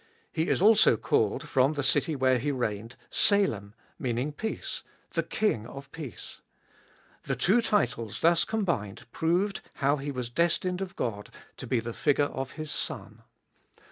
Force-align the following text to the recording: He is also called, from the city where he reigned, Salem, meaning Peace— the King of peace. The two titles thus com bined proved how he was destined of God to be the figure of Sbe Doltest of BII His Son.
He 0.31 0.47
is 0.47 0.63
also 0.63 0.97
called, 0.97 1.47
from 1.47 1.73
the 1.73 1.83
city 1.83 2.15
where 2.15 2.39
he 2.39 2.51
reigned, 2.51 2.95
Salem, 3.11 3.75
meaning 3.99 4.31
Peace— 4.31 4.81
the 5.13 5.21
King 5.21 5.67
of 5.67 5.91
peace. 5.91 6.41
The 7.25 7.35
two 7.35 7.61
titles 7.61 8.21
thus 8.21 8.43
com 8.43 8.65
bined 8.65 9.01
proved 9.11 9.61
how 9.75 9.97
he 9.97 10.09
was 10.09 10.31
destined 10.31 10.81
of 10.81 10.95
God 10.95 11.29
to 11.57 11.67
be 11.67 11.79
the 11.79 11.93
figure 11.93 12.23
of 12.25 12.29
Sbe 12.29 12.31
Doltest 12.31 12.41
of 12.41 12.51
BII 12.51 12.55
His 12.61 12.71
Son. 12.71 13.21